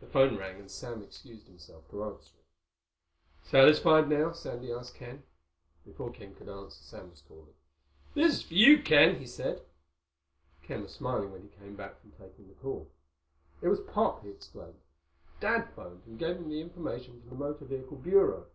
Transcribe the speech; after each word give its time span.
The 0.00 0.06
phone 0.06 0.36
rang 0.36 0.60
and 0.60 0.70
Sam 0.70 1.02
excused 1.02 1.46
himself 1.46 1.88
to 1.88 2.04
answer 2.04 2.34
it. 2.40 2.44
"Satisfied 3.46 4.06
now?" 4.06 4.32
Sandy 4.32 4.70
asked 4.70 4.96
Ken. 4.96 5.22
Before 5.86 6.10
Ken 6.12 6.34
could 6.34 6.50
answer, 6.50 6.82
Sam 6.82 7.08
was 7.08 7.22
calling 7.26 7.46
him. 7.46 7.54
"This 8.12 8.34
is 8.34 8.42
for 8.42 8.52
you, 8.52 8.82
Ken," 8.82 9.16
he 9.18 9.24
said. 9.26 9.62
Ken 10.62 10.82
was 10.82 10.92
smiling 10.92 11.32
when 11.32 11.40
he 11.40 11.48
came 11.48 11.74
back 11.74 12.02
from 12.02 12.10
taking 12.12 12.48
the 12.48 12.54
call. 12.56 12.90
"It 13.62 13.68
was 13.68 13.80
Pop," 13.80 14.22
he 14.24 14.28
explained. 14.28 14.82
"Dad 15.40 15.70
phoned 15.74 16.02
and 16.04 16.18
gave 16.18 16.36
him 16.36 16.50
the 16.50 16.60
information 16.60 17.18
from 17.22 17.30
the 17.30 17.36
Motor 17.36 17.64
Vehicle 17.64 17.96
Bureau." 17.96 18.46